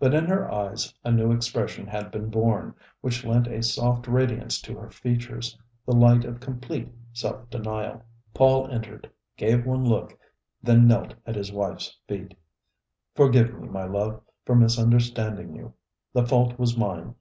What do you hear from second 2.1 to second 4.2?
been born, which lent a soft